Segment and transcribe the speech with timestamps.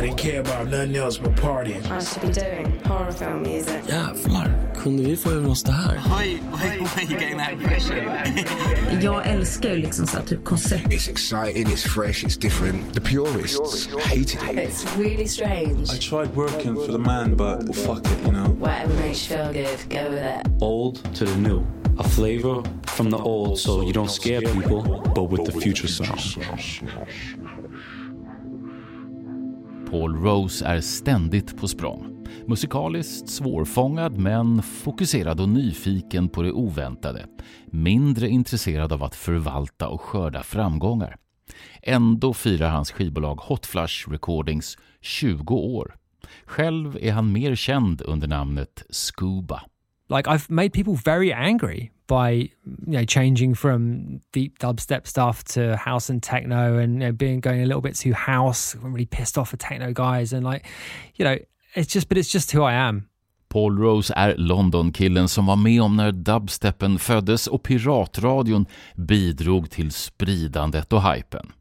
[0.00, 1.84] I didn't care about nothing else but partying.
[1.90, 3.86] I should be doing horror film music.
[3.86, 5.94] Jävlar, kunde vi få över oss det här?
[5.94, 9.02] Why, why, why are you getting that impression?
[9.02, 10.86] Jag älskar ju liksom så här typ koncept.
[10.86, 12.94] It's exciting, it's fresh, it's different.
[12.94, 14.70] The purists hated it.
[14.70, 15.92] It's really strange.
[15.92, 18.56] I tried working for the man, but fuck it, you know.
[18.60, 20.46] Whatever makes you feel good, go with it.
[20.62, 21.66] Old to the new.
[21.98, 26.36] A flavor from the old so you don't scare people, but with the future sound.
[29.90, 32.26] Paul Rose är ständigt på språng.
[32.46, 37.26] Musikaliskt svårfångad men fokuserad och nyfiken på det oväntade.
[37.66, 41.16] Mindre intresserad av att förvalta och skörda framgångar.
[41.82, 45.94] Ändå firar hans skivbolag Hot Flush Recordings 20 år.
[46.44, 49.62] Själv är han mer känd under namnet Scuba.
[50.08, 52.50] Like I've made people very angry by you
[52.86, 57.62] know changing from deep dubstep stuff to house and techno and you know, being going
[57.62, 58.74] a little bit too house.
[58.74, 60.66] I'm really pissed off at techno guys and like
[61.14, 61.38] you know
[61.76, 63.06] it's just but it's just who I am.
[63.48, 69.92] Paul Rose är London-killen som var med om när dubstepen föddes och piratradion bidrog till
[69.92, 71.52] spridandet och hypen.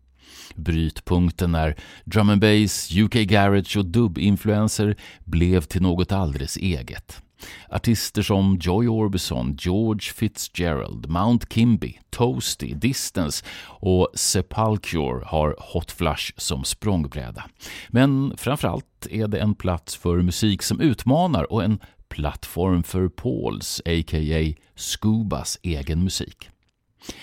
[0.56, 1.76] Brytpunkten när
[2.06, 7.22] drum and bass, UK garage och dubb-influenser blev till något alldeles eget.
[7.70, 16.34] Artister som Joy Orbison, George Fitzgerald, Mount Kimby, Toasty, Distance och Sepulcure har Hot Flush
[16.38, 17.46] som språngbräda.
[17.90, 21.80] Men framförallt är det en plats för musik som utmanar och en
[22.10, 24.54] plattform för Pauls, a.k.a.
[24.76, 26.50] Scubas, egen musik.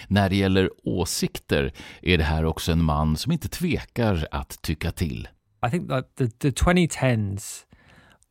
[0.08, 1.72] När det gäller åsikter
[2.02, 5.28] är det här också en man som inte tvekar att tycka till.
[5.66, 7.65] I think that the, the 2010s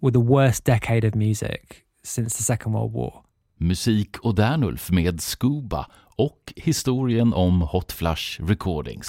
[0.05, 3.23] were the worst decade of music since the Second World War.
[3.57, 9.07] Musik och Dernulf med Scuba och historien om Hot Flush Recordings.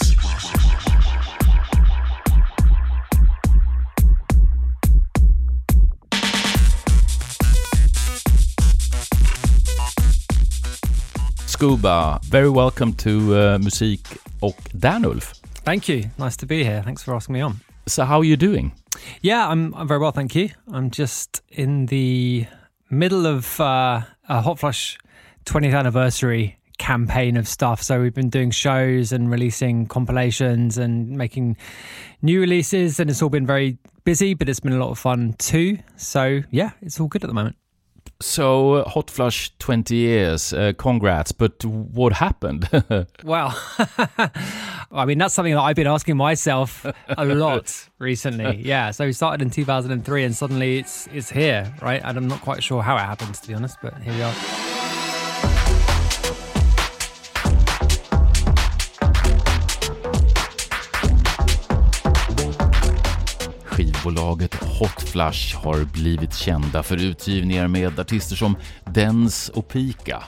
[11.47, 14.09] Scuba, very welcome to uh, Musik
[14.41, 15.33] och Dernulf.
[15.65, 16.03] Thank you.
[16.17, 16.83] Nice to be here.
[16.83, 17.66] Thanks for asking me on.
[17.89, 18.73] So how are you doing?
[19.23, 20.51] Yeah, I'm, I'm very well, thank you.
[20.73, 22.47] I'm just in the
[22.91, 24.99] middle of uh, a Hot Flush
[25.45, 27.81] 20th anniversary campaign of stuff.
[27.81, 31.57] So we've been doing shows and releasing compilations and making
[32.23, 35.35] new releases, and it's all been very busy, but it's been a lot of fun
[35.39, 35.79] too.
[35.97, 37.57] So yeah, it's all good at the moment.
[38.21, 42.67] So, Hot Flush 20 years, uh, congrats, but what happened?
[43.25, 43.55] well,
[44.91, 48.57] I mean, that's something that I've been asking myself a lot recently.
[48.57, 52.01] Yeah, so we started in 2003 and suddenly it's, it's here, right?
[52.03, 54.76] And I'm not quite sure how it happened, to be honest, but here we are.
[64.07, 68.57] Skivbolaget Hot Flash har blivit kända för utgivningar med artister som
[68.95, 70.23] Dens och Pika,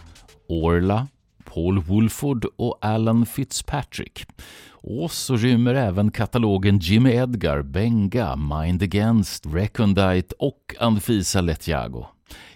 [0.48, 1.08] Orla,
[1.44, 4.26] Paul Woolford och Alan Fitzpatrick.
[4.70, 12.06] Och så rymmer även katalogen Jimmy Edgar, Benga, Mind Against, Recondite och Anfisa Letiago.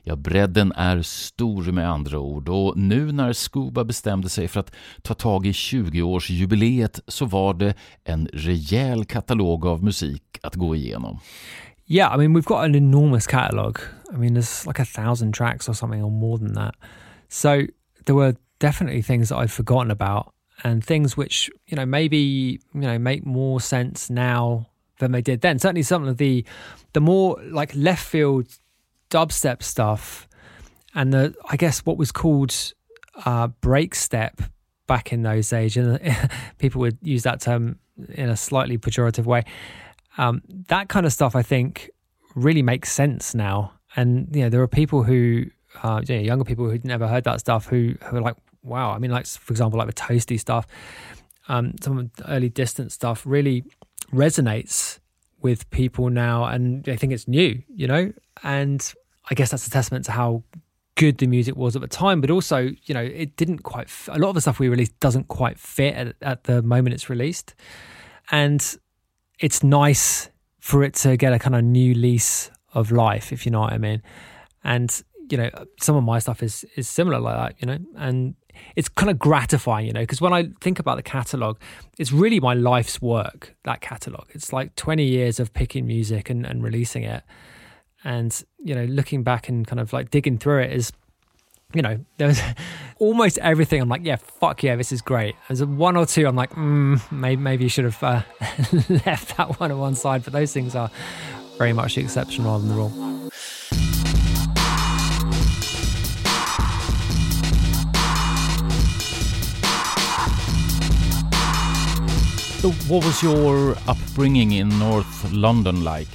[0.03, 4.75] Ja, bredden är stor med andra ord och nu när Scuba bestämde sig för att
[5.03, 7.75] ta tag i 20-årsjubileet så var det
[8.05, 11.19] en rejäl katalog av musik att gå igenom.
[11.87, 13.81] Yeah, I mean, we've got an enormous catalogue.
[14.15, 16.75] I mean, there's like a thousand tracks or something, or more than that.
[17.29, 17.67] So
[18.07, 20.33] there were definitely things that I'd forgotten about,
[20.65, 24.67] and things which you know maybe you know make more sense now
[24.99, 25.59] than they did then.
[25.59, 26.45] Certainly, some of the
[26.93, 28.47] the more like left field
[29.13, 30.27] dubstep stuff,
[30.95, 32.55] and the I guess what was called
[33.25, 34.41] uh, break step
[34.87, 36.01] back in those days, and
[36.59, 37.79] people would use that term
[38.09, 39.45] in a slightly pejorative way.
[40.19, 41.91] Um, that kind of stuff, I think,
[42.35, 43.73] really makes sense now.
[43.97, 45.45] And you know, there are people who,
[45.83, 48.91] uh, you know, younger people who'd never heard that stuff who who are like, wow.
[48.91, 50.67] I mean, like for example, like the Toasty stuff,
[51.49, 53.65] um, some of the early Distance stuff really
[54.13, 54.99] resonates
[55.41, 58.13] with people now, and they think it's new, you know.
[58.43, 58.93] And
[59.33, 60.43] I guess that's a testament to how
[60.95, 63.87] good the music was at the time, but also, you know, it didn't quite.
[63.87, 66.93] F- a lot of the stuff we released doesn't quite fit at, at the moment
[66.93, 67.55] it's released,
[68.31, 68.77] and
[69.39, 70.29] it's nice
[70.61, 73.73] for it to get a kind of new lease of life, if you know what
[73.73, 74.03] I mean.
[74.65, 75.49] And you know,
[75.81, 78.35] some of my stuff is is similar like that, you know, and
[78.77, 81.59] it's kind of gratifying, you know, because when I think about the catalog,
[81.99, 83.57] it's really my life's work.
[83.65, 87.23] That catalog, it's like twenty years of picking music and, and releasing it,
[88.05, 90.93] and you know, looking back and kind of like digging through it is
[91.75, 92.41] you know, there was
[92.99, 93.81] almost everything.
[93.81, 95.37] I'm like, yeah, fuck yeah, this is great.
[95.49, 98.23] There's one or two I'm like, mm, maybe, maybe you should have uh,
[99.07, 100.25] left that one on one side.
[100.25, 100.91] But those things are
[101.59, 103.31] very much the exception rather than the rule.
[112.63, 116.07] So what was your upbringing in North London like?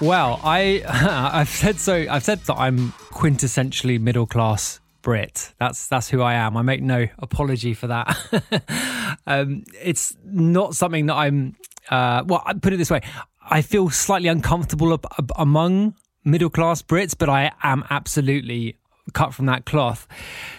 [0.00, 0.82] Well, I
[1.32, 2.06] I've said so.
[2.10, 5.52] I've said that I'm quintessentially middle class Brit.
[5.58, 6.56] That's that's who I am.
[6.56, 9.18] I make no apology for that.
[9.26, 11.56] um, it's not something that I'm.
[11.90, 13.00] Uh, well, I put it this way:
[13.48, 15.94] I feel slightly uncomfortable ab- ab- among
[16.24, 18.76] middle class Brits, but I am absolutely
[19.12, 20.06] cut from that cloth.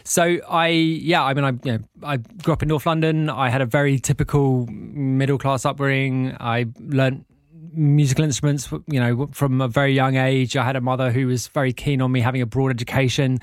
[0.03, 3.29] So I, yeah, I mean, I, you know, I grew up in North London.
[3.29, 6.35] I had a very typical middle class upbringing.
[6.39, 7.23] I learned
[7.73, 10.55] musical instruments, you know, from a very young age.
[10.55, 13.39] I had a mother who was very keen on me having a broad education.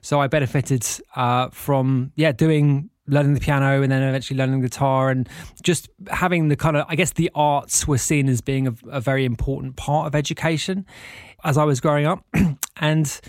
[0.00, 5.10] So I benefited uh, from, yeah, doing learning the piano and then eventually learning guitar
[5.10, 5.28] and
[5.62, 9.00] just having the kind of, I guess the arts were seen as being a, a
[9.00, 10.86] very important part of education
[11.44, 12.24] as I was growing up.
[12.76, 13.20] and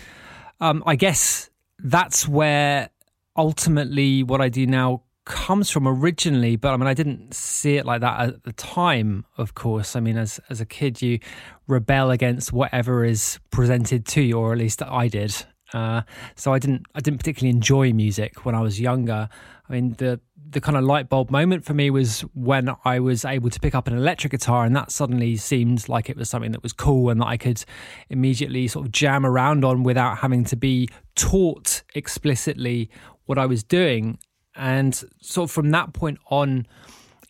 [0.60, 2.90] um, I guess that's where
[3.36, 7.86] ultimately what I do now comes from originally, but I mean, I didn't see it
[7.86, 9.94] like that at the time, of course.
[9.94, 11.20] I mean, as, as a kid, you
[11.68, 15.34] rebel against whatever is presented to you, or at least I did.
[15.72, 16.02] Uh,
[16.34, 19.28] so I didn't, I didn't particularly enjoy music when I was younger.
[19.68, 20.18] I mean, the
[20.50, 23.74] the kind of light bulb moment for me was when I was able to pick
[23.74, 27.10] up an electric guitar, and that suddenly seemed like it was something that was cool
[27.10, 27.62] and that I could
[28.08, 32.88] immediately sort of jam around on without having to be taught explicitly
[33.26, 34.18] what I was doing.
[34.58, 36.66] And so from that point on,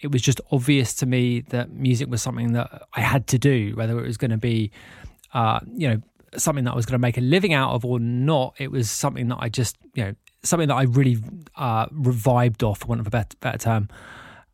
[0.00, 3.72] it was just obvious to me that music was something that I had to do,
[3.74, 4.70] whether it was going to be,
[5.34, 6.02] uh, you know,
[6.36, 8.54] something that I was going to make a living out of or not.
[8.58, 11.18] It was something that I just, you know, something that I really
[11.56, 13.88] uh, revived off, for want of a better, better term.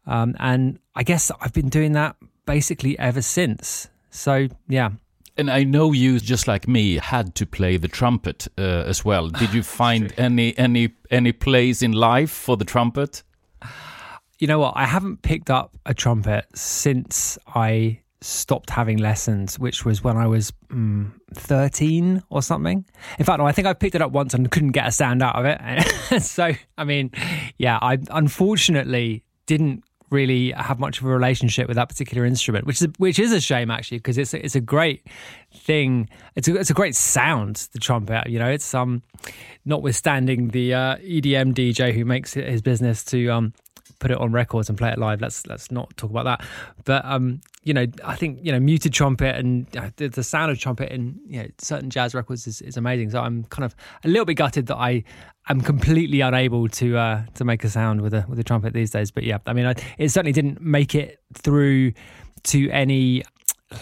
[0.07, 2.17] Um, and I guess I've been doing that
[2.47, 3.89] basically ever since.
[4.11, 4.91] So, yeah.
[5.37, 9.29] And I know you, just like me, had to play the trumpet uh, as well.
[9.29, 13.23] Did you find any any any place in life for the trumpet?
[14.39, 14.75] You know what?
[14.77, 20.27] I haven't picked up a trumpet since I stopped having lessons, which was when I
[20.27, 22.85] was mm, 13 or something.
[23.19, 25.23] In fact, no, I think I picked it up once and couldn't get a sound
[25.23, 26.23] out of it.
[26.23, 27.11] so, I mean,
[27.59, 32.81] yeah, I unfortunately didn't really have much of a relationship with that particular instrument, which
[32.81, 35.07] is which is a shame actually because it's a, it's a great
[35.55, 36.09] thing.
[36.35, 37.69] It's a, it's a great sound.
[37.73, 39.03] The trumpet, you know, it's um,
[39.65, 43.53] notwithstanding the uh, EDM DJ who makes it his business to um
[44.05, 45.23] put it on records and play it live.
[45.23, 46.47] Let's let's not talk about that.
[46.85, 50.53] But um, you know, I think you know, muted trumpet and uh, the, the, sound
[50.53, 53.09] of trumpet in you know certain jazz records is, is amazing.
[53.13, 55.05] So I'm kind of a little bit gutted that I
[55.49, 58.91] am completely unable to uh, to make a sound with a with a trumpet these
[58.91, 59.11] days.
[59.11, 61.95] But yeah, I mean, I, it certainly didn't make it through
[62.43, 63.23] to any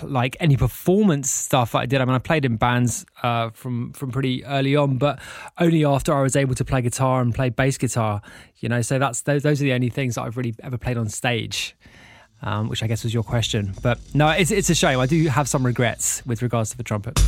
[0.02, 2.00] like any performance stuff I did.
[2.00, 5.18] I mean, I played in bands uh, from from pretty early on, but
[5.58, 8.22] only after I was able to play guitar and play bass guitar.
[8.58, 10.96] You know, so that's those, those are the only things that I've really ever played
[10.96, 11.76] on stage.
[12.44, 14.98] Um, which I guess was your question, but no, it's it's a shame.
[14.98, 17.20] I do have some regrets with regards to the trumpet.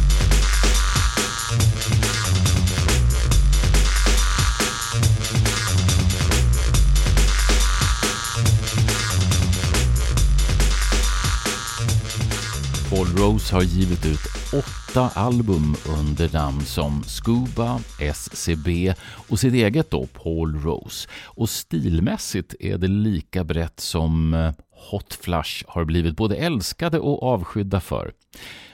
[13.17, 14.21] Rose har givit ut
[14.53, 18.95] åtta album under namn som Scuba, SCB
[19.29, 21.09] och sitt eget då, Paul Rose.
[21.25, 24.53] Och stilmässigt är det lika brett som eh,
[24.91, 28.13] Hot Flush har blivit både älskade och avskydda för.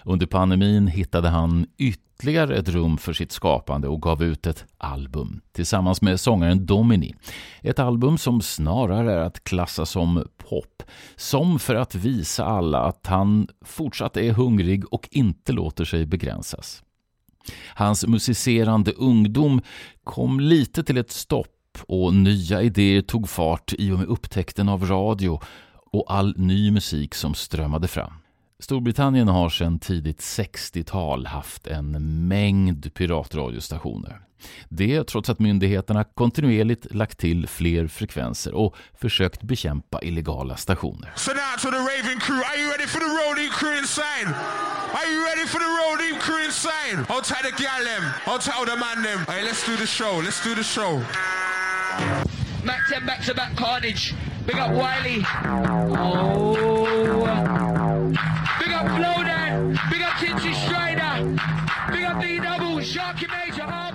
[0.04, 4.64] Under pandemin hittade han ytterligare ytterligare ett rum för sitt skapande och gav ut ett
[4.78, 7.14] album tillsammans med sångaren Domini.
[7.62, 10.82] Ett album som snarare är att klassa som pop,
[11.16, 16.82] som för att visa alla att han fortsatt är hungrig och inte låter sig begränsas.
[17.74, 19.62] Hans musicerande ungdom
[20.04, 24.86] kom lite till ett stopp och nya idéer tog fart i och med upptäckten av
[24.86, 25.40] radio
[25.92, 28.12] och all ny musik som strömmade fram.
[28.60, 31.90] Storbritannien har sedan tidigt 60-tal haft en
[32.28, 34.20] mängd piratradiostationer.
[34.68, 41.12] Det trots att myndigheterna kontinuerligt lagt till fler frekvenser och försökt bekämpa illegala stationer.
[41.16, 44.26] So now to the Raven crew, are you ready for the roadie crew inside?
[44.98, 46.96] Are you ready for the roadie crew inside?
[47.08, 49.18] Hold tight the gal them, hold tight the man them.
[49.34, 50.92] Hey, let's do the show, let's do the show.
[52.64, 54.14] Mac 10 back to back carnage.
[54.46, 55.24] Big up Wiley.
[55.96, 56.49] Oh.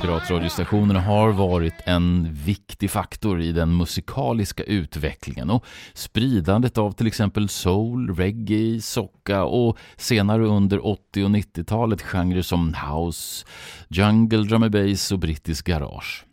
[0.05, 7.49] Piratradiostationerna har varit en viktig faktor i den musikaliska utvecklingen och spridandet av till exempel
[7.49, 13.45] soul, reggae, socka och senare under 80 och 90-talet genrer som house,
[13.87, 16.25] jungle, drum and bass och brittisk garage.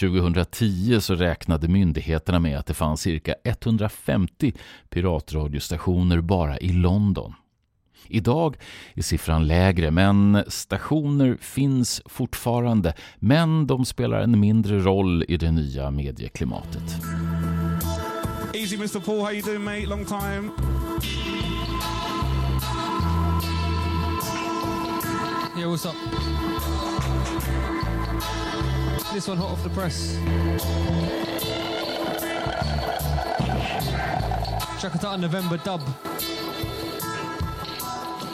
[0.00, 4.52] 2010 så räknade myndigheterna med att det fanns cirka 150
[4.90, 7.34] piratradiostationer bara i London.
[8.08, 8.56] Idag
[8.94, 15.50] är siffran lägre, men stationer finns fortfarande, men de spelar en mindre roll i det
[15.50, 16.96] nya medieklimatet.
[18.54, 19.86] Easy Mr Paul, how you doing mate?
[19.86, 20.50] Long time.
[25.56, 25.94] Yeah, what's up?
[29.12, 30.16] This one hot off the press.
[34.80, 35.80] Chakatata November dub.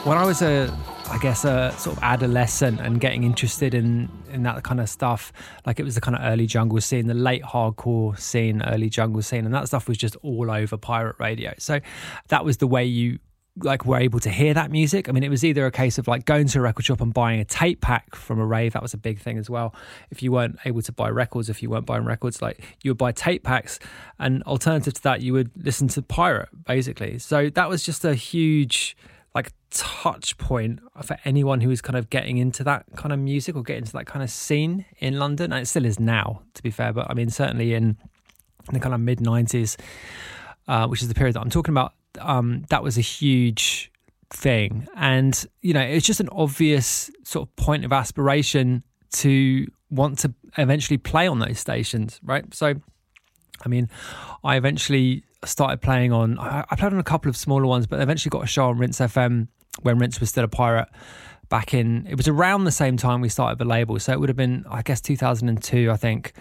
[0.05, 0.71] When I was a,
[1.09, 5.33] I guess a sort of adolescent and getting interested in in that kind of stuff,
[5.65, 9.23] like it was the kind of early jungle scene, the late hardcore scene, early jungle
[9.23, 11.55] scene, and that stuff was just all over pirate radio.
[11.57, 11.81] So
[12.29, 13.19] that was the way you
[13.63, 15.09] like were able to hear that music.
[15.09, 17.15] I mean, it was either a case of like going to a record shop and
[17.15, 18.75] buying a tape pack from a rave.
[18.75, 19.75] That was a big thing as well.
[20.11, 22.99] If you weren't able to buy records, if you weren't buying records, like you would
[22.99, 23.79] buy tape packs.
[24.19, 27.19] And alternative to that, you would listen to pirate basically.
[27.21, 28.99] So that was just a huge
[29.35, 33.57] like touch point for anyone who is kind of getting into that kind of music
[33.57, 35.53] or getting into that kind of scene in London.
[35.53, 36.93] And it still is now, to be fair.
[36.93, 37.97] But I mean, certainly in,
[38.73, 39.77] the kind of mid 90s,
[40.69, 43.91] uh, which is the period that I'm talking about, um, that was a huge
[44.31, 44.87] thing.
[44.97, 50.33] And, you know, it's just an obvious sort of point of aspiration to want to
[50.57, 52.53] eventually play on those stations, right?
[52.55, 52.75] So,
[53.65, 53.91] I mean,
[54.43, 58.01] I eventually started playing on, I, I played on a couple of smaller ones, but
[58.01, 59.49] eventually got a show on Rinse FM
[59.83, 60.89] when Rinse was still a pirate
[61.49, 63.99] back in, it was around the same time we started the label.
[63.99, 66.33] So it would have been, I guess, 2002, I think,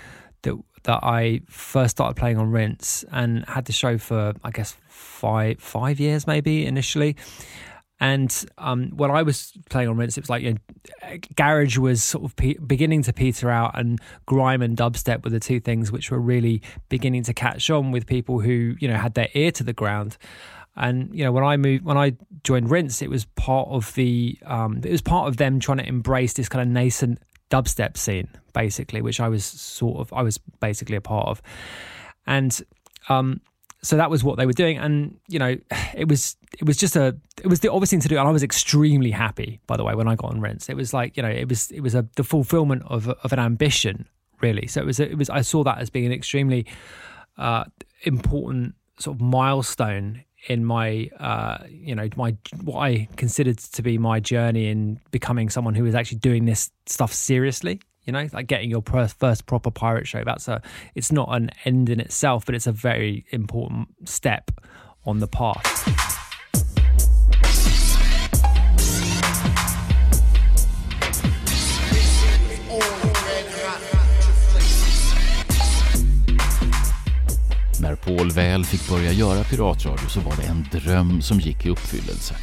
[0.44, 4.76] that that I first started playing on Rinse and had the show for I guess
[4.88, 7.16] five five years maybe initially.
[8.04, 12.04] And um, when I was playing on Rinse, it was like you know, garage was
[12.04, 15.90] sort of pe- beginning to peter out, and grime and dubstep were the two things
[15.90, 19.52] which were really beginning to catch on with people who you know had their ear
[19.52, 20.18] to the ground.
[20.76, 24.38] And you know, when I moved, when I joined Rinse, it was part of the,
[24.46, 27.20] um, it was part of them trying to embrace this kind of nascent
[27.50, 31.42] dubstep scene, basically, which I was sort of, I was basically a part of,
[32.28, 32.62] and
[33.08, 33.40] um,
[33.84, 35.56] so that was what they were doing, and you know,
[35.94, 38.32] it was, it was just a, it was the obvious thing to do, and I
[38.32, 40.70] was extremely happy, by the way, when I got on Rinse.
[40.70, 43.40] It was like, you know, it was, it was a the fulfillment of of an
[43.40, 44.08] ambition,
[44.42, 44.68] really.
[44.68, 46.66] So it was, it was, I saw that as being an extremely
[47.38, 47.66] uh,
[48.04, 53.98] important sort of milestone in my uh, you know my what I considered to be
[53.98, 57.80] my journey in becoming someone who is actually doing this stuff seriously.
[58.06, 60.24] You know, like getting your first proper pirate show.
[60.24, 60.62] That's a
[60.96, 64.52] it's not an end in itself, but it's a very important step
[65.06, 66.03] on the path.
[77.94, 81.70] När Paul väl fick börja göra piratradio så var det en dröm som gick i
[81.70, 82.36] uppfyllelse.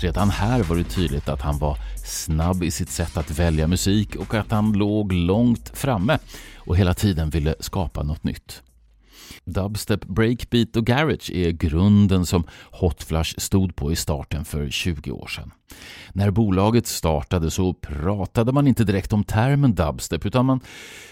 [0.00, 4.16] Redan här var det tydligt att han var snabb i sitt sätt att välja musik
[4.16, 6.18] och att han låg långt framme
[6.56, 8.62] och hela tiden ville skapa något nytt.
[9.52, 15.26] Dubstep, breakbeat och garage är grunden som Hotflush stod på i starten för 20 år
[15.26, 15.50] sedan.
[16.12, 20.60] När bolaget startade så pratade man inte direkt om termen dubstep utan man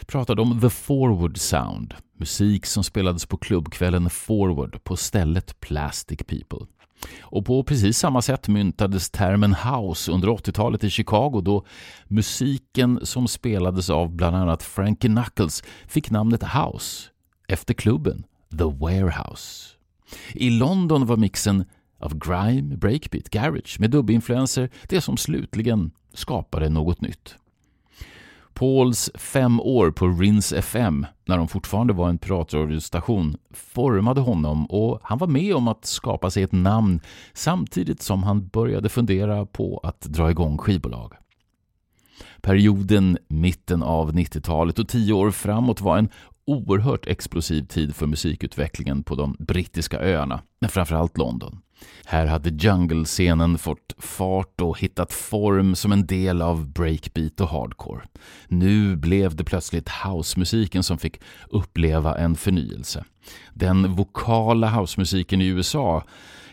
[0.06, 6.66] pratade om the forward sound, musik som spelades på klubbkvällen Forward på stället Plastic People.
[7.20, 11.66] Och på precis samma sätt myntades termen house under 80-talet i Chicago då
[12.08, 17.10] musiken som spelades av bland annat Frankie Knuckles fick namnet house
[17.48, 19.76] efter klubben The Warehouse.
[20.34, 21.64] I London var mixen
[22.00, 27.36] av grime, breakbeat, garage med dubbinfluenser det som slutligen skapade något nytt.
[28.54, 35.00] Pauls fem år på Rins FM, när de fortfarande var en piratradiostation, formade honom och
[35.02, 37.00] han var med om att skapa sig ett namn
[37.32, 41.12] samtidigt som han började fundera på att dra igång skivbolag.
[42.40, 46.08] Perioden mitten av 90-talet och tio år framåt var en
[46.48, 51.60] oerhört explosiv tid för musikutvecklingen på de brittiska öarna, men framförallt London.
[52.04, 58.02] Här hade jungle-scenen fått fart och hittat form som en del av breakbeat och hardcore.
[58.48, 63.04] Nu blev det plötsligt housemusiken som fick uppleva en förnyelse.
[63.54, 66.04] Den vokala housemusiken i USA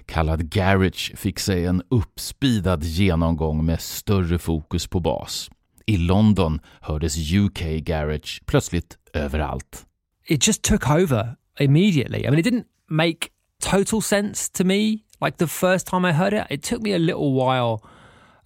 [0.06, 5.50] kallad garage fick sig en uppspidad genomgång med större fokus på bas.
[5.88, 9.86] I London hördes UK garage plötsligt överallt.
[10.28, 12.26] It just took over immediately.
[12.26, 16.34] I mean, it didn't make total sense to me like the first time I heard
[16.34, 16.48] it.
[16.50, 17.84] It took me a little while,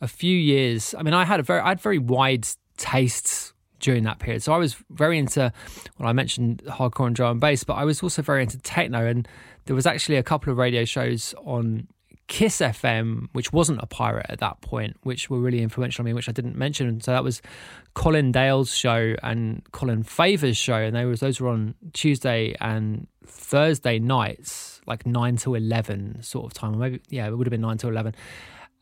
[0.02, 0.94] a few years.
[0.98, 4.44] I mean, I had a very, I had very wide tastes during that period.
[4.44, 5.52] So I was very into,
[5.98, 9.06] well, I mentioned hardcore and drum and bass, but I was also very into techno.
[9.06, 9.28] And
[9.66, 11.88] there was actually a couple of radio shows on
[12.30, 16.14] Kiss FM, which wasn't a pirate at that point, which were really influential on me,
[16.14, 17.02] which I didn't mention.
[17.02, 17.42] So that was
[17.96, 23.08] Colin Dale's show and Colin Faver's show, and they was those were on Tuesday and
[23.26, 27.62] Thursday nights, like nine to eleven sort of time, maybe yeah, it would have been
[27.62, 28.14] nine to eleven,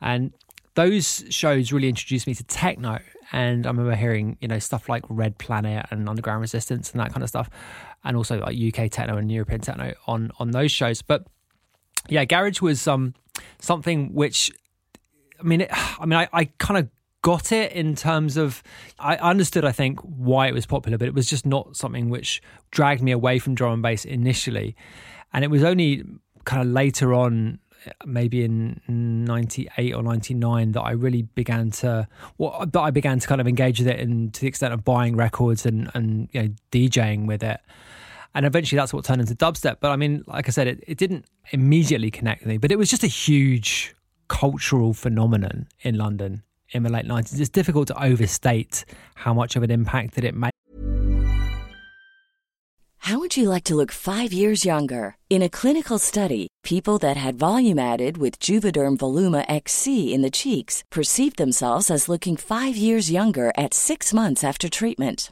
[0.01, 0.33] and
[0.75, 2.99] those shows really introduced me to techno.
[3.31, 7.13] And I remember hearing, you know, stuff like Red Planet and Underground Resistance and that
[7.13, 7.49] kind of stuff,
[8.03, 11.01] and also like UK techno and European techno on on those shows.
[11.01, 11.25] But
[12.09, 13.13] yeah, garage was um
[13.59, 14.51] something which,
[15.39, 16.89] I mean, it, I mean, I, I kind of
[17.21, 18.63] got it in terms of
[18.99, 22.41] I understood I think why it was popular, but it was just not something which
[22.71, 24.75] dragged me away from drum and bass initially,
[25.33, 26.03] and it was only
[26.45, 27.59] kind of later on
[28.05, 33.27] maybe in 98 or 99 that I really began to well that I began to
[33.27, 36.41] kind of engage with it and to the extent of buying records and and you
[36.41, 37.59] know DJing with it
[38.35, 39.77] and eventually that's what turned into dubstep.
[39.79, 42.77] But I mean, like I said, it, it didn't immediately connect with me, but it
[42.77, 43.95] was just a huge
[44.27, 47.39] cultural phenomenon in London in the late 90s.
[47.39, 48.85] It's difficult to overstate
[49.15, 50.51] how much of an impact that it made.
[53.07, 55.15] How would you like to look five years younger?
[55.29, 60.29] In a clinical study, people that had volume added with Juvederm Voluma XC in the
[60.29, 65.31] cheeks perceived themselves as looking five years younger at six months after treatment.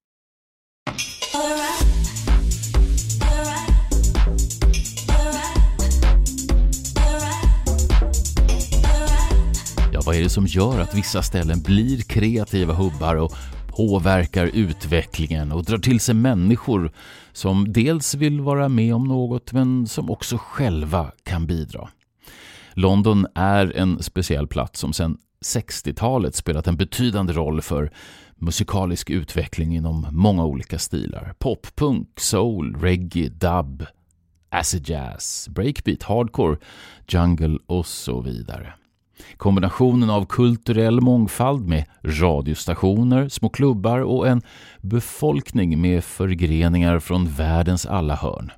[10.01, 13.31] Ja, vad är det som gör att vissa ställen blir kreativa hubbar och
[13.67, 16.91] påverkar utvecklingen och drar till sig människor
[17.31, 21.89] som dels vill vara med om något men som också själva kan bidra.
[22.73, 27.91] London är en speciell plats som sedan 60-talet spelat en betydande roll för
[28.35, 31.33] musikalisk utveckling inom många olika stilar.
[31.39, 33.85] Pop, punk, soul, reggae, dub,
[34.49, 36.57] acid jazz, breakbeat, hardcore,
[37.07, 38.73] jungle och så vidare.
[39.37, 44.41] Kombinationen av kulturell mångfald med radiostationer, små klubbar och en
[44.81, 48.51] befolkning med förgreningar från världens alla hörn.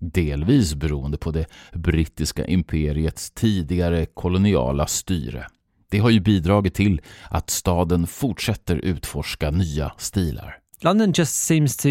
[0.00, 5.46] Delvis beroende på det brittiska imperiets tidigare koloniala styre.
[5.90, 7.00] Det har ju bidragit till
[7.30, 10.58] att staden fortsätter utforska nya stilar.
[10.80, 11.88] London just seems to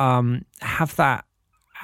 [0.00, 1.24] um, have that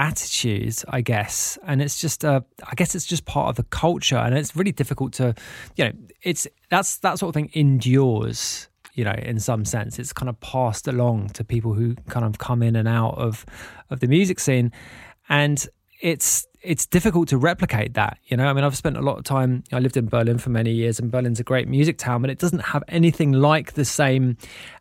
[0.00, 4.16] attitude, I guess, and it's just a, I guess it's just part of the culture,
[4.16, 5.34] and it's really difficult to,
[5.76, 8.66] you know, it's that's that sort of thing endures.
[8.94, 12.38] You know, in some sense, it's kind of passed along to people who kind of
[12.38, 13.44] come in and out of
[13.90, 14.72] of the music scene,
[15.28, 15.68] and
[16.00, 18.18] it's it's difficult to replicate that.
[18.24, 19.64] You know, I mean, I've spent a lot of time.
[19.70, 22.38] I lived in Berlin for many years, and Berlin's a great music town, but it
[22.38, 24.38] doesn't have anything like the same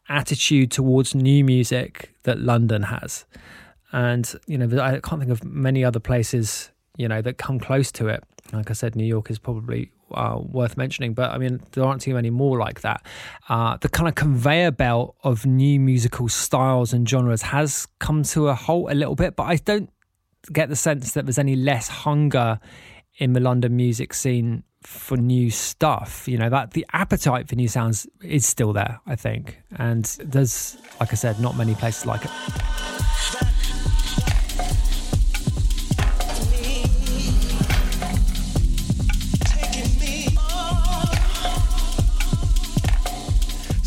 [0.08, 3.26] attitude towards new music that London has.
[3.92, 7.92] And you know, I can't think of many other places you know that come close
[7.94, 8.24] to it.
[8.52, 12.02] Like I said, New York is probably uh, worth mentioning, but I mean, there aren't
[12.02, 13.06] too many more like that.
[13.48, 18.50] Uh, the kind of conveyor belt of new musical styles and genres has come to
[18.50, 19.90] a halt a little bit, but I don't
[20.52, 22.60] get the sense that there's any less hunger
[23.18, 26.28] in the London music scene for new stuff.
[26.28, 29.62] You know, that the appetite for new sounds is still there, I think.
[29.78, 33.59] And there's, like I said, not many places like it.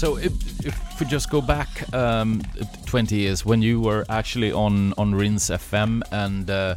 [0.03, 2.43] So if, if we just go back um,
[2.87, 6.75] 20 years when you were actually on on Rinse FM and uh,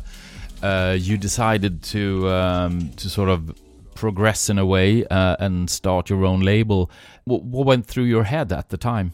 [0.61, 3.51] uh, you decided to um, to sort of
[3.95, 6.91] progress in a way uh, and start your own label,
[7.23, 9.13] what, what went through your head at the time?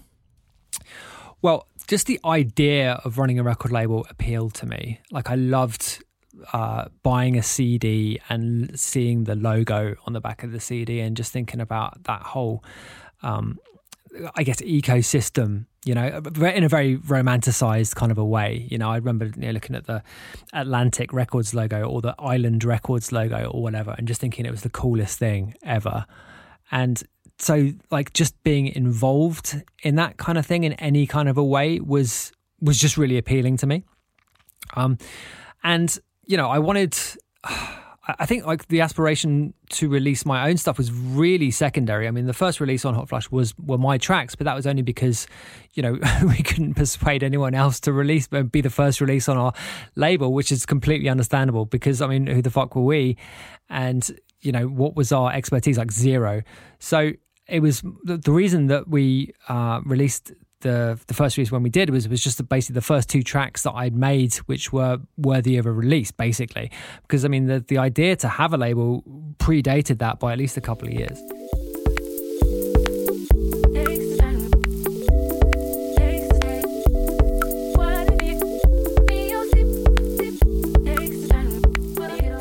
[1.41, 4.99] Well, just the idea of running a record label appealed to me.
[5.09, 6.03] Like I loved
[6.51, 11.15] uh, buying a CD and seeing the logo on the back of the CD and
[11.15, 12.61] just thinking about that whole
[13.23, 13.57] um,
[14.35, 18.67] I guess ecosystem, you know, in a very romanticized kind of a way.
[18.69, 20.03] You know, I remember you know, looking at the
[20.53, 24.63] Atlantic Records logo or the Island Records logo or whatever, and just thinking it was
[24.63, 26.05] the coolest thing ever.
[26.71, 27.01] And
[27.37, 31.43] so, like, just being involved in that kind of thing in any kind of a
[31.43, 33.83] way was was just really appealing to me.
[34.75, 34.97] Um,
[35.63, 36.97] and you know, I wanted.
[38.07, 42.07] I think like the aspiration to release my own stuff was really secondary.
[42.07, 44.65] I mean, the first release on Hot Flush was were my tracks, but that was
[44.65, 45.27] only because
[45.73, 49.37] you know we couldn't persuade anyone else to release but be the first release on
[49.37, 49.53] our
[49.95, 51.65] label, which is completely understandable.
[51.65, 53.17] Because I mean, who the fuck were we?
[53.69, 54.09] And
[54.41, 55.77] you know, what was our expertise?
[55.77, 56.41] Like zero.
[56.79, 57.11] So
[57.47, 61.89] it was the, reason that we uh, released the the first release when we did
[61.89, 65.65] was was just basically the first two tracks that I'd made, which were worthy of
[65.65, 66.71] a release, basically.
[67.01, 69.03] Because I mean, the the idea to have a label
[69.37, 71.19] predated that by at least a couple of years.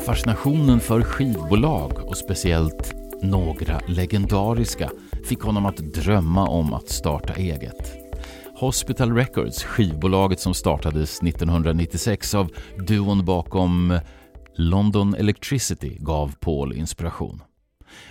[0.05, 4.91] Fascinationen för skivbolag och speciellt några legendariska
[5.23, 8.00] fick honom att drömma om att starta eget.
[8.61, 12.51] Hospital Records, skivbolaget som startades 1996 av
[12.87, 13.99] duon bakom
[14.55, 17.41] London Electricity, gav Paul inspiration.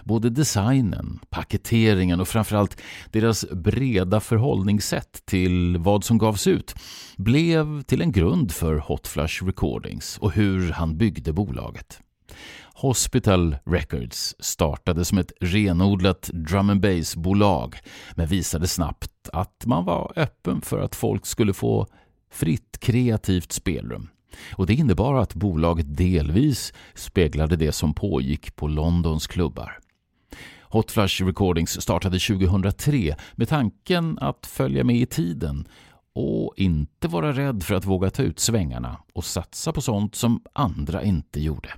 [0.04, 2.80] Både designen, paketeringen och framförallt
[3.12, 6.74] deras breda förhållningssätt till vad som gavs ut
[7.16, 12.00] blev till en grund för Hot Flush Recordings och hur han byggde bolaget.
[12.74, 17.76] Hospital Records startade som ett renodlat drum and bass-bolag
[18.14, 21.86] men visade snabbt att man var öppen för att folk skulle få
[22.32, 24.08] fritt kreativt spelrum.
[24.52, 29.78] Och det innebar att bolaget delvis speglade det som pågick på Londons klubbar.
[30.62, 35.68] Hot Flash Recordings startade 2003 med tanken att följa med i tiden
[36.14, 40.42] och inte vara rädd för att våga ta ut svängarna och satsa på sånt som
[40.52, 41.68] andra inte gjorde.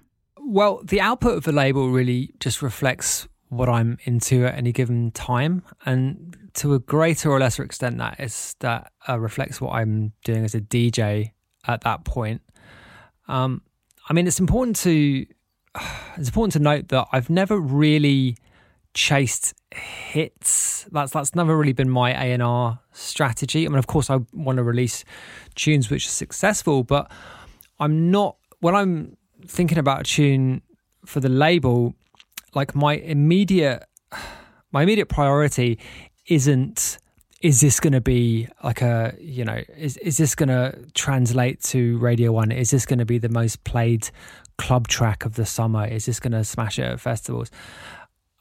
[0.45, 5.11] Well, the output of the label really just reflects what I'm into at any given
[5.13, 10.13] time, and to a greater or lesser extent, that is that uh, reflects what I'm
[10.25, 11.33] doing as a DJ
[11.67, 12.43] at that point.
[13.29, 13.63] Um,
[14.09, 15.27] I mean, it's important to
[16.17, 18.37] it's important to note that I've never really
[18.95, 20.87] chased hits.
[20.91, 23.65] That's that's never really been my A and R strategy.
[23.65, 25.05] I mean, of course, I want to release
[25.55, 27.11] tunes which are successful, but
[27.79, 30.63] I'm not when I'm thinking about a tune
[31.05, 31.95] for the label.
[32.55, 33.85] Like my immediate
[34.73, 35.79] my immediate priority
[36.27, 36.99] isn't
[37.41, 41.61] is this going to be like a you know is is this going to translate
[41.61, 44.09] to radio 1 is this going to be the most played
[44.59, 47.51] club track of the summer is this going to smash it at festivals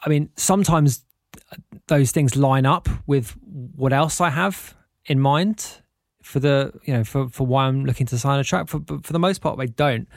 [0.03, 1.05] I mean, sometimes
[1.51, 1.55] uh,
[1.87, 3.35] those things line up with
[3.75, 5.81] what else I have in mind
[6.21, 8.67] for the you know for for why I'm looking to sign a track.
[8.67, 10.07] For for the most part, they don't.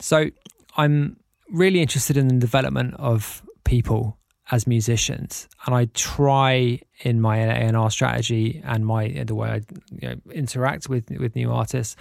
[0.00, 0.30] So
[0.76, 1.16] I'm
[1.50, 4.18] really interested in the development of people
[4.50, 10.08] as musicians, and I try in my A&R strategy and my the way I you
[10.08, 11.96] know, interact with with new artists.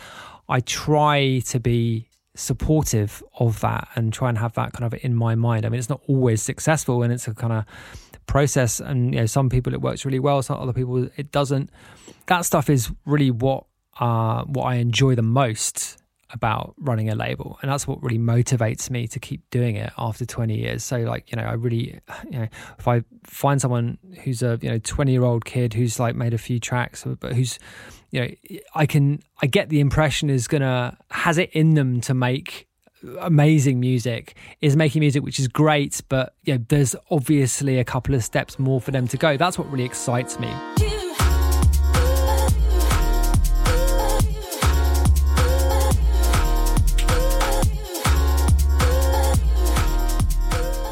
[0.49, 5.15] I try to be supportive of that and try and have that kind of in
[5.15, 5.65] my mind.
[5.65, 7.65] I mean, it's not always successful and it's a kind of
[8.25, 8.79] process.
[8.79, 11.69] And, you know, some people it works really well, some other people it doesn't.
[12.27, 13.65] That stuff is really what,
[13.99, 16.02] uh, what I enjoy the most
[16.33, 20.25] about running a label and that's what really motivates me to keep doing it after
[20.25, 20.83] 20 years.
[20.83, 24.69] So like you know i really you know if i find someone who's a you
[24.69, 27.59] know 20 year old kid who's like made a few tracks but who's
[28.11, 32.13] you know, I can I get the impression is gonna has it in them to
[32.13, 32.67] make
[33.19, 38.15] amazing music is making music which is great but you know there's obviously a couple
[38.15, 39.35] of steps more for them to go.
[39.37, 40.53] That's what really excites me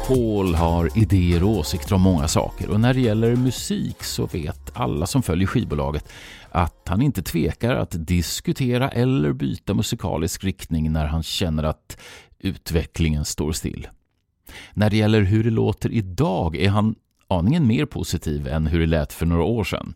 [0.06, 4.70] Paul har idéer och åsikter om många saker och när det gäller musik så vet
[4.74, 6.12] alla som följer skivbolaget
[6.50, 11.98] att han inte tvekar att diskutera eller byta musikalisk riktning när han känner att
[12.38, 13.88] utvecklingen står still.
[14.74, 16.94] När det gäller hur det låter idag är han
[17.28, 19.94] aningen mer positiv än hur det lät för några år sedan.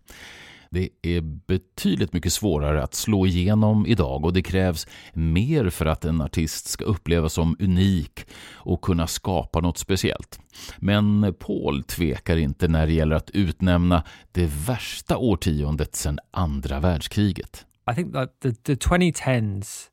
[0.77, 6.05] Det är betydligt mycket svårare att slå igenom idag och det krävs mer för att
[6.05, 10.41] en artist ska upplevas som unik och kunna skapa något speciellt.
[10.79, 17.67] Men Paul tvekar inte när det gäller att utnämna det värsta årtiondet sedan andra världskriget.
[17.91, 19.91] I think that the, the 2010s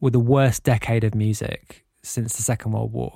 [0.00, 1.60] were the worst decade of music
[2.02, 3.12] since the Second World War.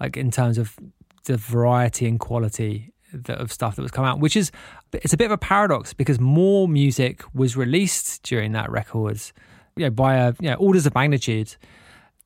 [0.00, 0.78] Like in terms of
[1.26, 2.93] the variety and quality
[3.28, 4.50] of stuff that was coming out, which is
[4.92, 9.20] it's a bit of a paradox because more music was released during that record,
[9.76, 11.56] you know, by a you know, orders of magnitude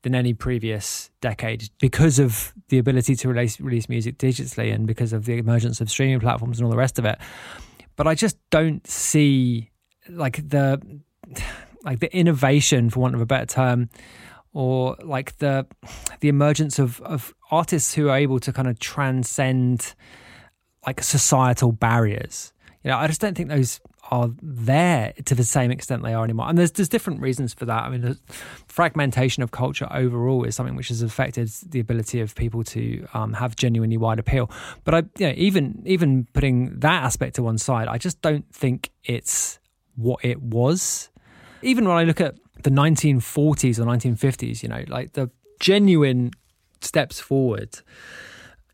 [0.01, 5.11] than any previous decade because of the ability to release release music digitally and because
[5.13, 7.17] of the emergence of streaming platforms and all the rest of it.
[7.95, 9.71] But I just don't see
[10.09, 10.81] like the
[11.83, 13.89] like the innovation, for want of a better term,
[14.53, 15.65] or like the
[16.21, 19.95] the emergence of of artists who are able to kind of transcend
[20.89, 22.51] like societal barriers.
[22.83, 26.23] You know, I just don't think those are there to the same extent they are
[26.23, 26.49] anymore.
[26.49, 27.83] And there's there's different reasons for that.
[27.83, 28.17] I mean, the
[28.67, 33.33] fragmentation of culture overall is something which has affected the ability of people to um,
[33.33, 34.49] have genuinely wide appeal.
[34.83, 38.51] But I, you know, even even putting that aspect to one side, I just don't
[38.51, 39.59] think it's
[39.95, 41.09] what it was.
[41.61, 46.31] Even when I look at the 1940s or 1950s, you know, like the genuine
[46.81, 47.77] steps forward,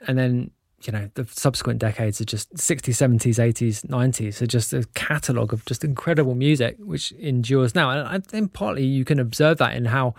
[0.08, 0.52] and then
[0.88, 5.54] you know the subsequent decades are just 60s 70s 80s 90s are just a catalogue
[5.54, 7.90] of just incredible music which endures now.
[7.90, 10.16] And i think partly you can observe that in how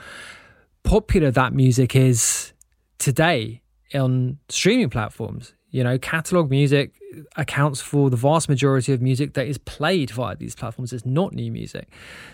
[0.83, 2.53] popular that music is
[2.99, 3.63] today
[3.95, 5.53] on streaming platforms.
[5.71, 6.95] You know catalog music
[7.37, 10.93] accounts for the vast majority of music that is played via these platforms.
[10.93, 11.89] It's not new music.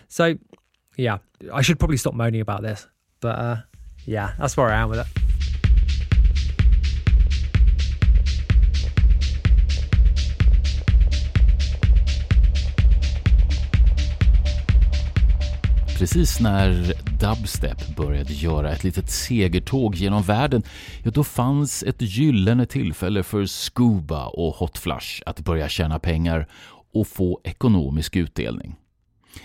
[0.09, 0.37] So
[0.97, 1.19] yeah
[1.53, 2.87] i should probably stop moaning about this
[3.21, 3.57] but uh,
[4.05, 5.07] yeah that's where i am with it
[16.03, 20.63] precis när dubstep började göra ett litet segertåg genom världen,
[21.03, 26.49] ja då fanns ett gyllene tillfälle för Scuba och Hot Flush att börja tjäna pengar
[26.93, 28.77] och få ekonomisk utdelning.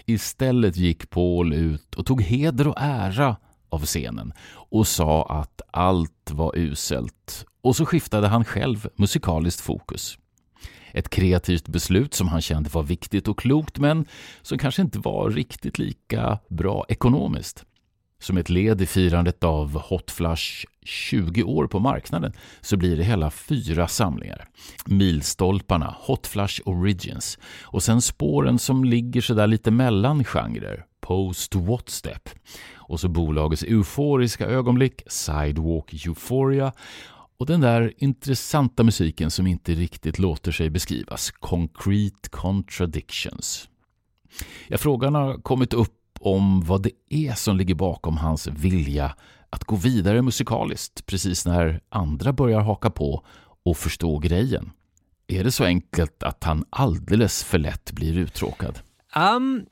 [0.06, 3.36] Istället gick Paul ut och tog heder och ära
[3.70, 10.18] av scenen och sa att allt var uselt och så skiftade han själv musikaliskt fokus.
[10.92, 14.06] Ett kreativt beslut som han kände var viktigt och klokt men
[14.42, 17.66] som kanske inte var riktigt lika bra ekonomiskt.
[18.20, 23.04] Som ett led i firandet av Hot Flush 20 år på marknaden så blir det
[23.04, 24.46] hela fyra samlingar.
[24.86, 32.30] Milstolparna, Hot Flush Origins och sen spåren som ligger sådär lite mellan genrer, Post Whatstep
[32.74, 36.74] och så bolagets euforiska ögonblick, Sidewalk Euphoria
[37.40, 43.70] och den där intressanta musiken som inte riktigt låter sig beskrivas, Concrete Contradictions.
[44.68, 49.16] Ja, frågan har kommit upp om vad det är som ligger bakom hans vilja
[49.50, 53.26] att gå vidare musikaliskt precis när andra börjar haka på
[53.64, 54.72] och förstå grejen.
[55.28, 58.80] Är det så enkelt att han alldeles för lätt blir uttråkad?
[59.16, 59.66] Um,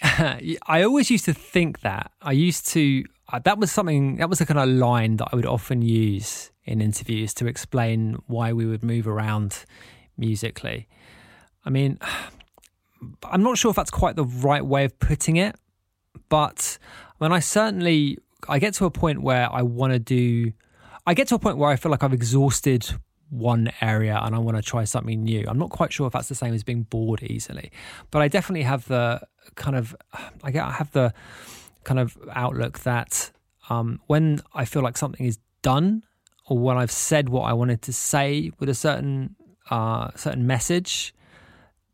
[0.68, 2.12] I always used to think that.
[2.32, 5.36] I used to, Uh, that was something, that was a kind of line that I
[5.36, 9.64] would often use in interviews to explain why we would move around
[10.16, 10.88] musically.
[11.64, 11.98] I mean,
[13.24, 15.56] I'm not sure if that's quite the right way of putting it,
[16.28, 16.78] but
[17.18, 20.52] when I certainly I get to a point where I want to do
[21.06, 22.86] I get to a point where I feel like I've exhausted
[23.30, 25.44] one area and I want to try something new.
[25.48, 27.70] I'm not quite sure if that's the same as being bored easily,
[28.10, 29.22] but I definitely have the
[29.54, 29.96] kind of
[30.42, 31.14] I get I have the
[31.90, 33.32] kind of outlook that
[33.68, 36.04] um, when I feel like something is done
[36.46, 39.34] or when I've said what I wanted to say with a certain
[39.70, 41.12] uh, certain message,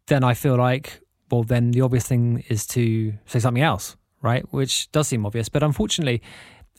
[0.07, 4.45] then I feel like well, then the obvious thing is to say something else, right?
[4.53, 6.21] Which does seem obvious, but unfortunately,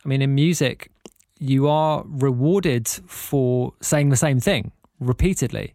[0.05, 0.91] I mean, in music,
[1.39, 5.73] you are rewarded for saying the same thing repeatedly,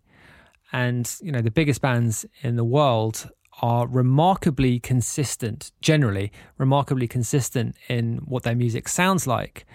[0.72, 3.28] and you know the biggest bands in the world
[3.60, 9.66] are remarkably consistent, generally remarkably consistent in what their music sounds like.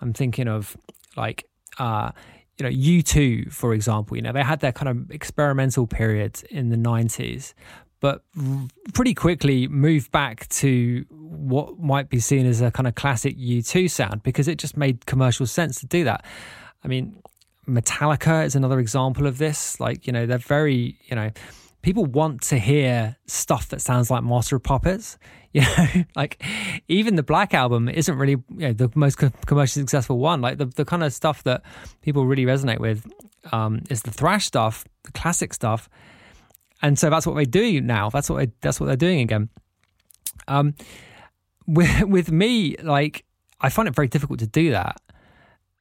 [0.00, 0.76] I'm thinking of
[1.16, 2.12] like uh,
[2.58, 6.70] you know, U2, for example, you know, they had their kind of experimental period in
[6.70, 7.52] the 90s,
[8.00, 8.22] but
[8.94, 13.90] pretty quickly moved back to what might be seen as a kind of classic U2
[13.90, 16.24] sound because it just made commercial sense to do that.
[16.82, 17.16] I mean,
[17.68, 19.78] Metallica is another example of this.
[19.80, 21.30] Like, you know, they're very, you know,
[21.86, 25.18] people want to hear stuff that sounds like Master of Puppets.
[25.56, 26.44] You know, like
[26.86, 30.42] even the Black album isn't really you know, the most commercially successful one.
[30.42, 31.62] Like the, the kind of stuff that
[32.02, 33.10] people really resonate with
[33.52, 35.88] um, is the thrash stuff, the classic stuff,
[36.82, 38.10] and so that's what they do now.
[38.10, 39.48] That's what they, that's what they're doing again.
[40.46, 40.74] Um,
[41.66, 43.24] with with me, like
[43.58, 45.00] I find it very difficult to do that,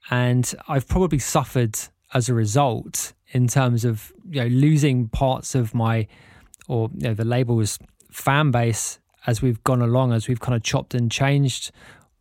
[0.09, 1.77] and I've probably suffered
[2.13, 6.07] as a result in terms of you know losing parts of my
[6.69, 7.77] or you know the label's
[8.09, 11.71] fan base as we've gone along, as we've kind of chopped and changed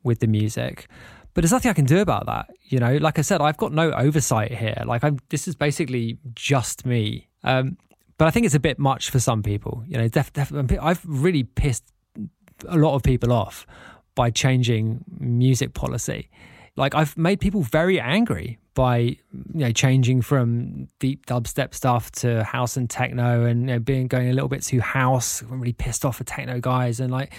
[0.02, 0.88] with the music.
[1.32, 2.50] But there's nothing I can do about that.
[2.64, 4.82] You know, like I said, I've got no oversight here.
[4.84, 7.28] Like I'm, this is basically just me.
[7.44, 7.76] Um,
[8.18, 9.84] but I think it's a bit much for some people.
[9.86, 11.84] You know, def, def, I've really pissed
[12.66, 13.66] a lot of people off
[14.16, 16.28] by changing music policy.
[16.76, 19.18] Like I've made people very angry by you
[19.52, 24.28] know changing from deep dubstep stuff to house and techno and you know, being going
[24.28, 25.42] a little bit too house.
[25.42, 27.32] I'm really pissed off at techno guys and like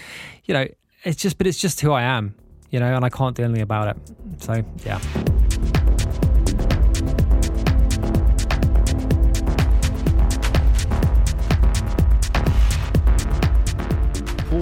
[0.44, 0.66] you know
[1.04, 2.34] it's just but it's just who I am,
[2.70, 4.42] you know, and I can't do anything about it.
[4.42, 5.95] So yeah.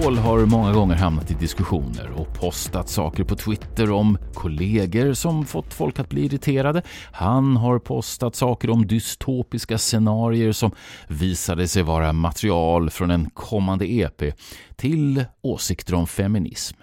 [0.01, 5.45] Paul har många gånger hamnat i diskussioner och postat saker på Twitter om kollegor som
[5.45, 6.81] fått folk att bli irriterade.
[7.11, 10.71] Han har postat saker om dystopiska scenarier som
[11.07, 14.23] visade sig vara material från en kommande EP
[14.75, 16.77] till åsikter om feminism.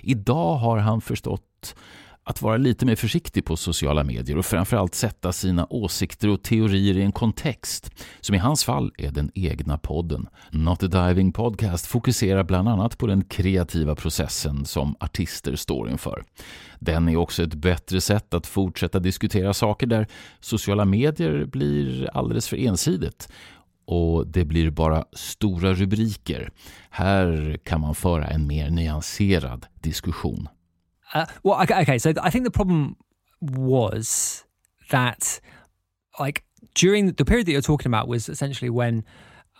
[0.00, 1.74] Idag har han förstått
[2.30, 6.96] att vara lite mer försiktig på sociala medier och framförallt sätta sina åsikter och teorier
[6.96, 7.90] i en kontext,
[8.20, 10.28] som i hans fall är den egna podden.
[10.50, 16.24] Not a Diving Podcast fokuserar bland annat på den kreativa processen som artister står inför.
[16.78, 20.06] Den är också ett bättre sätt att fortsätta diskutera saker där
[20.40, 23.28] sociala medier blir alldeles för ensidigt
[23.84, 26.50] och det blir bara stora rubriker.
[26.90, 30.48] Här kan man föra en mer nyanserad diskussion.
[31.14, 31.98] Uh, well, okay, okay.
[31.98, 32.96] So I think the problem
[33.40, 34.44] was
[34.90, 35.40] that,
[36.18, 36.44] like,
[36.74, 39.04] during the period that you're talking about was essentially when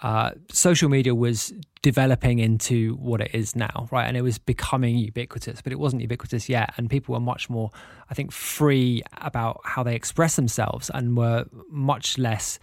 [0.03, 4.07] uh, social media was developing into what it is now, right?
[4.07, 6.73] And it was becoming ubiquitous, but it wasn't ubiquitous yet.
[6.77, 7.71] And people were much more,
[8.09, 12.59] I think, free about how they express themselves and were much less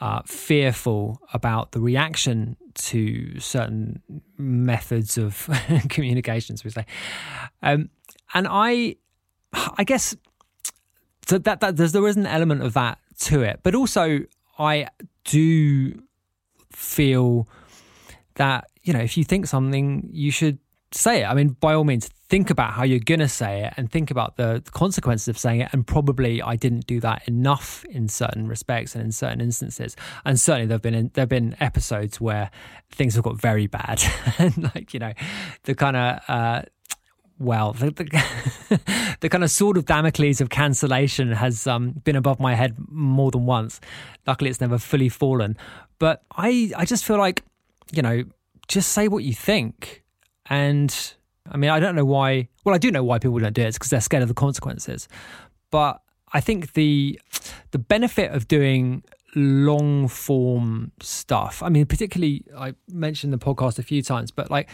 [0.00, 4.02] uh, fearful about the reaction to certain
[4.36, 5.48] methods of
[5.88, 6.84] communications, we say.
[7.62, 7.88] Um,
[8.34, 8.96] and I,
[9.52, 10.16] I guess,
[11.26, 14.20] so that, that there's, there is an element of that to it, but also
[14.58, 14.88] I
[15.24, 16.02] do
[16.72, 17.48] feel
[18.34, 20.58] that you know if you think something you should
[20.92, 21.24] say it.
[21.24, 24.10] I mean by all means think about how you're going to say it and think
[24.10, 25.68] about the consequences of saying it.
[25.72, 29.96] And probably i didn't do that enough in certain respects and in certain instances.
[30.24, 32.50] And certainly there've been there've been episodes where
[32.90, 34.02] things have got very bad.
[34.38, 35.12] And like you know
[35.64, 36.62] the kind of uh,
[37.38, 38.80] well, the, the,
[39.20, 43.30] the, kind of sword of Damocles of cancellation has um, been above my head more
[43.30, 43.80] than once.
[44.26, 45.56] Luckily, it's never fully fallen.
[45.98, 47.42] But I, I just feel like,
[47.92, 48.24] you know,
[48.68, 50.02] just say what you think.
[50.46, 50.94] And
[51.50, 52.48] I mean, I don't know why.
[52.64, 53.66] Well, I do know why people don't do it.
[53.66, 55.08] It's because they're scared of the consequences.
[55.70, 56.00] But
[56.32, 57.20] I think the
[57.70, 59.02] the benefit of doing
[59.34, 61.62] long form stuff.
[61.62, 64.68] I mean, particularly, I mentioned the podcast a few times, but like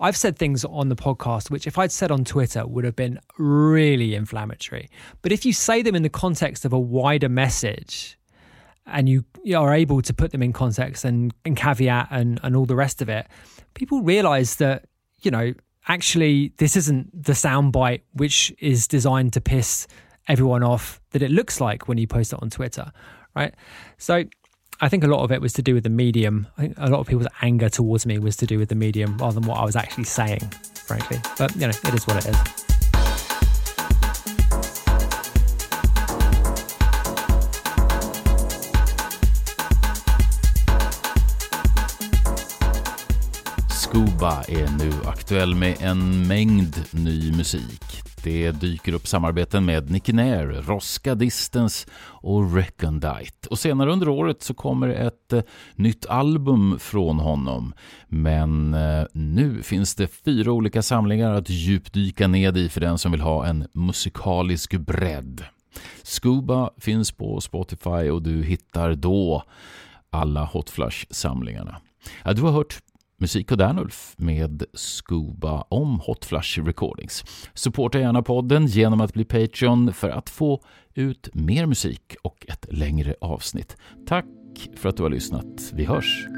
[0.00, 3.20] I've said things on the podcast which, if I'd said on Twitter, would have been
[3.38, 4.88] really inflammatory.
[5.22, 8.18] But if you say them in the context of a wider message,
[8.90, 12.66] and you, are able to put them in context and, and caveat and, and all
[12.66, 13.26] the rest of it,
[13.74, 14.86] people realize that,
[15.20, 15.52] you know,
[15.86, 19.86] actually this isn't the soundbite which is designed to piss
[20.26, 22.90] everyone off that it looks like when you post it on Twitter,
[23.38, 23.54] right?
[23.98, 24.24] So
[24.80, 26.46] I think a lot of it was to do with the medium.
[26.56, 29.16] I think a lot of people's anger towards me was to do with the medium
[29.18, 30.46] rather than what I was actually saying,
[30.86, 31.18] frankly.
[31.38, 32.38] But, you know, it is what it is.
[43.68, 48.07] Scuba är nu aktuell med en mängd ny musik.
[48.22, 53.48] Det dyker upp samarbeten med Nicky Nair, Rosca Distance och Recondite.
[53.50, 55.42] Och senare under året så kommer ett eh,
[55.74, 57.74] nytt album från honom.
[58.08, 63.12] Men eh, nu finns det fyra olika samlingar att djupdyka ned i för den som
[63.12, 65.44] vill ha en musikalisk bredd.
[66.02, 69.42] Scuba finns på Spotify och du hittar då
[70.10, 71.76] alla Hotflush-samlingarna.
[72.24, 72.78] Ja, du har hört
[73.20, 77.24] Musik och Danulf med Scuba om Hot Flush Recordings.
[77.54, 80.62] Supporta gärna podden genom att bli Patreon för att få
[80.94, 83.76] ut mer musik och ett längre avsnitt.
[84.06, 84.24] Tack
[84.76, 85.72] för att du har lyssnat.
[85.74, 86.37] Vi hörs!